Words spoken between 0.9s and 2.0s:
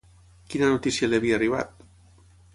li havia arribat?